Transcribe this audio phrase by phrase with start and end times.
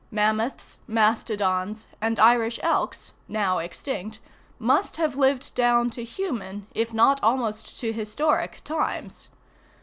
[0.09, 4.19] Mammoths, mastodons, and Irish elks, now extinct,
[4.57, 9.29] must have lived down to human, if not almost to historic times.